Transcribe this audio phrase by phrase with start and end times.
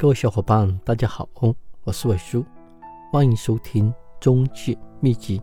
[0.00, 1.28] 各位小伙伴，大家好，
[1.84, 2.42] 我是伟叔，
[3.12, 5.42] 欢迎收听中介秘籍。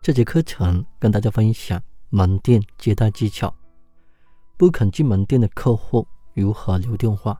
[0.00, 3.54] 这节课程跟大家分享门店接待技巧，
[4.56, 7.38] 不肯进门店的客户如何留电话。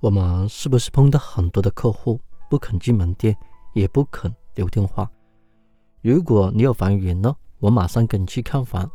[0.00, 2.20] 我们是不是碰到很多的客户
[2.50, 3.34] 不肯进门店，
[3.72, 5.10] 也不肯留电话？
[6.02, 8.86] 如果你有房源呢，我马上跟你去看房；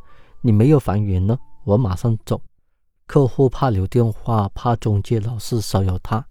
[0.42, 2.40] 你没有房源呢，我马上走。
[3.12, 6.26] 客户怕留电话，怕中介老是骚扰他，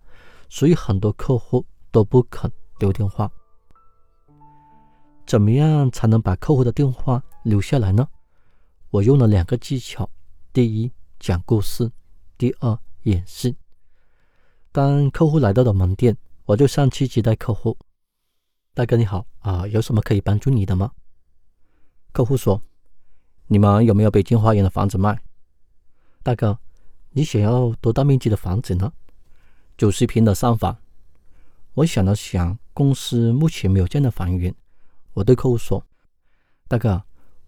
[0.49, 3.31] 所以很多客户都不肯留电话。
[5.27, 8.09] 怎么样才能把客户的电话留下来呢？
[8.89, 10.09] 我用了两个技巧：
[10.55, 11.87] 第一，讲故事；
[12.39, 13.55] 第二，演示。
[14.73, 17.77] 当客户来到了门店，我就上去接待客户。
[18.73, 20.91] 大哥你好啊，有什么可以帮助你的吗？
[22.13, 22.63] 客户说
[23.49, 25.21] ：“你们有没有北京花园的房子卖？”
[26.25, 26.59] 大哥。
[27.13, 28.93] 你想要多大面积的房子呢？
[29.77, 30.77] 九十平的三房。
[31.75, 34.55] 我想了想，公司目前没有这样的房源。
[35.15, 35.85] 我对客户说
[36.69, 37.03] ：“大哥，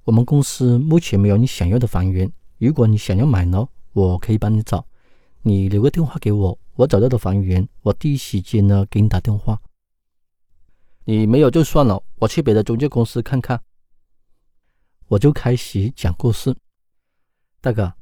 [0.04, 2.30] 我们公司目前没有你想要的房源。
[2.58, 4.84] 如果你想要买呢，我可以帮你找。
[5.42, 9.60] 你留个电话给我，我找到的房源，我第一时间呢给你打电话。
[11.04, 13.62] 你没有就算了，我去别的中介公司看看。”
[15.06, 16.56] 我就开始讲故事，
[17.60, 17.92] 大哥。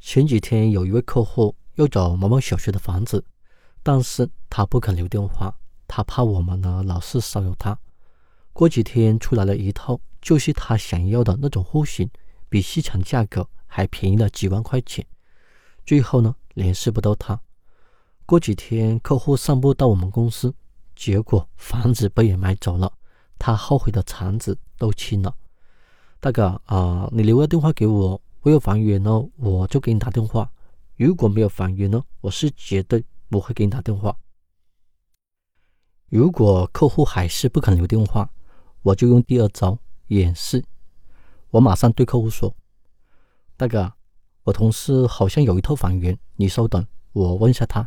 [0.00, 3.22] 前几天有一位客户要找某某小区的房子，
[3.82, 5.54] 但是他不肯留电话，
[5.86, 7.78] 他怕我们呢老是骚扰他。
[8.52, 12.10] 过几天出来了一套，就是他想要的那种户型，
[12.48, 15.06] 比市场价格还便宜了几万块钱。
[15.84, 17.38] 最后呢联系不到他。
[18.24, 20.54] 过几天客户散步到我们公司，
[20.96, 22.90] 结果房子被人买走了，
[23.38, 25.36] 他后悔的肠子都青了。
[26.18, 28.20] 大哥啊，你留个电话给我。
[28.42, 30.50] 我有房源呢，我就给你打电话；
[30.96, 34.16] 如果没有房源呢，我是绝对不会给你打电话。
[36.08, 38.30] 如果客户还是不肯留电话，
[38.80, 40.64] 我就用第二招演示。
[41.50, 42.54] 我马上对客户说
[43.58, 43.92] ：“大哥，
[44.44, 47.86] 我同事好像有一套房源，你稍等，我问一下他。”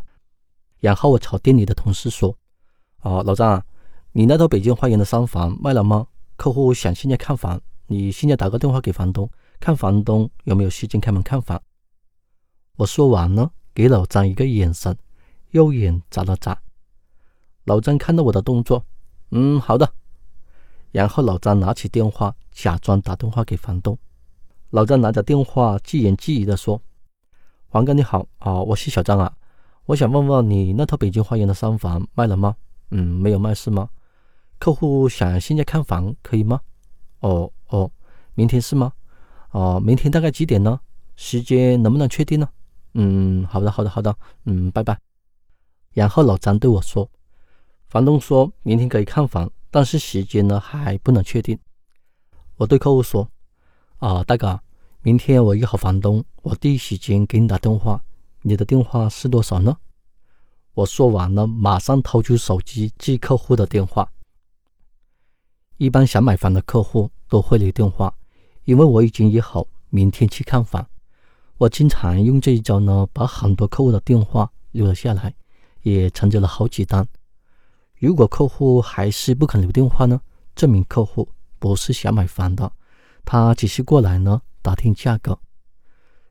[0.80, 2.38] 然后我朝店里的同事说
[3.02, 3.66] ：“啊，老张，
[4.12, 6.08] 你那套北京花园的三房卖了吗？
[6.36, 9.28] 客户想现在看房，你现在打个电话给房东。”
[9.64, 11.58] 看房东有没有时间开门看房。
[12.76, 14.94] 我说完了，给老张一个眼神，
[15.52, 16.62] 右眼眨了眨。
[17.64, 18.86] 老张看到我的动作，
[19.32, 19.90] 嗯，好的。
[20.92, 23.98] 然后老张拿起电话，假装打电话给房东。
[24.72, 26.82] 老张拿着电话，自言自语的说
[27.72, 29.34] ：“黄哥你好啊，我是小张啊，
[29.86, 32.54] 我想问问你那套北京花园的三房卖了吗？
[32.90, 33.88] 嗯，没有卖是吗？
[34.60, 36.60] 客户想现在看房可以吗？
[37.22, 37.90] 哦哦，
[38.34, 38.92] 明天是吗？”
[39.54, 40.80] 哦，明天大概几点呢？
[41.16, 42.50] 时间能不能确定呢？
[42.96, 44.16] 嗯，好的，好的，好的。
[44.46, 45.00] 嗯，拜拜。
[45.94, 47.08] 然后老张对我说
[47.88, 51.58] ：“房东说明天可以看房，但是时间呢还不能确定。”
[52.58, 53.30] 我对客户说
[54.00, 54.60] ：“啊，大哥，
[55.04, 58.04] 明天我约好房东，我第一时间给你打电话。
[58.42, 59.78] 你的电话是多少呢？”
[60.74, 64.12] 我说完了，马上掏出手机记客户的电话。
[65.78, 68.16] 一般想买房的客户都会留电话。
[68.66, 70.88] 因为我已经约好明天去看房，
[71.58, 75.34] 我经常用这一招呢，把很多客户的电话留了下来，
[75.82, 77.06] 也成交了好几单。
[78.00, 80.22] 如果客户还是不肯留电话呢，
[80.56, 81.28] 证明客户
[81.60, 82.72] 不是想买房的，
[83.26, 85.38] 他只是过来呢打听价格。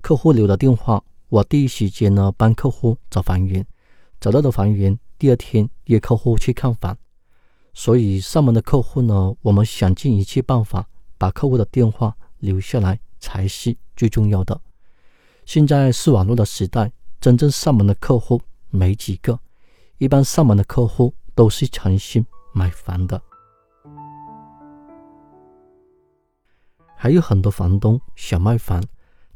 [0.00, 3.64] 客户留了电话，我第一时间呢帮客户找房源，
[4.18, 6.96] 找到的房源，第二天约客户去看房。
[7.74, 10.88] 所以上门的客户呢，我们想尽一切办法
[11.18, 12.16] 把客户的电话。
[12.42, 14.60] 留下来才是最重要的。
[15.46, 19.38] 现在是网络的时代，真正上门的客户没几个，
[19.98, 23.22] 一般上门的客户都是诚心买房的。
[26.96, 28.82] 还有很多房东想卖房，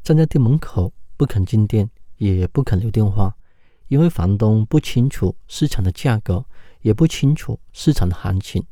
[0.03, 3.33] 站在店门口不肯进店，也不肯留电话，
[3.87, 6.43] 因为房东不清楚市场的价格，
[6.81, 8.65] 也不清楚市场的行情，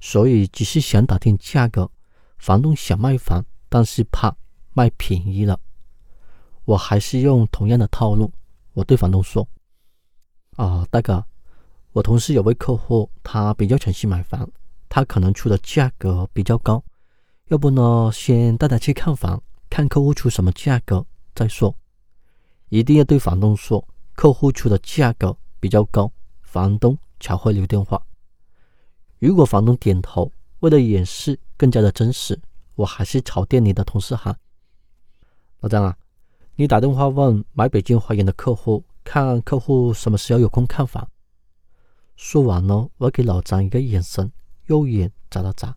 [0.00, 1.90] 所以只是想打听价格。
[2.36, 3.44] 房东想卖房。
[3.70, 4.36] 但是怕
[4.74, 5.58] 卖便宜了，
[6.64, 8.30] 我还是用同样的套路。
[8.74, 9.46] 我对房东说
[10.56, 11.24] ：“啊，大哥，
[11.92, 14.48] 我同事有位客户，他比较诚心买房，
[14.88, 16.82] 他可能出的价格比较高，
[17.46, 19.40] 要不呢，先带他去看房，
[19.70, 21.74] 看客户出什么价格再说。
[22.70, 26.10] 一定要对房东说，客户出的价格比较高，
[26.42, 28.00] 房东才会留电话。
[29.20, 32.36] 如果房东点头，为了演示更加的真实。”
[32.80, 34.38] 我还是朝店里的同事喊
[35.60, 35.94] ：“老张啊，
[36.56, 41.06] 你打电话问买北京花园的客户，看客户什么时候有空看房。
[42.16, 44.32] 说完了，我给老张一个眼神，
[44.66, 45.76] 右眼眨了眨。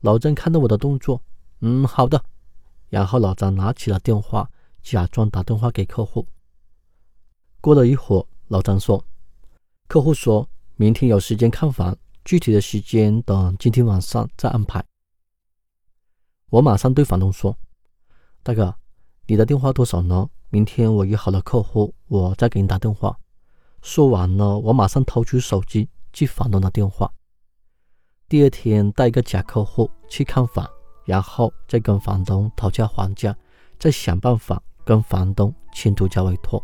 [0.00, 1.20] 老张看到我的动作，
[1.60, 2.24] 嗯，好的。
[2.88, 4.50] 然后老张拿起了电话，
[4.82, 6.26] 假装打电话给客户。
[7.60, 9.04] 过了一会儿，老张说
[9.86, 14.82] ：“客户说明天有时间看房，具体的时间等今天晚上再安排。”
[16.50, 17.56] 我马上对房东说
[18.44, 18.72] ：“大哥，
[19.26, 20.28] 你的电话多少呢？
[20.48, 23.18] 明天我约好了客户，我再给你打电话。”
[23.82, 27.12] 说完了，我马上掏出手机记房东的电话。
[28.28, 30.68] 第二天带一个假客户去看房，
[31.04, 33.36] 然后再跟房东讨价还价，
[33.78, 36.62] 再想办法跟房东签独家委托。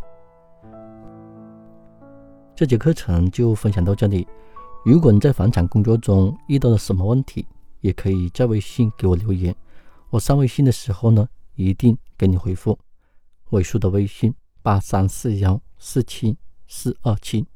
[2.54, 4.26] 这节课程就分享到这里。
[4.84, 7.44] 如果你在房产工作中遇到了什么问题，
[7.80, 9.54] 也可以在微信给我留言。
[10.12, 12.78] 我上微信的时候呢，一定给你回复。
[13.48, 16.36] 尾数的微信八三四幺四七
[16.66, 17.46] 四二七。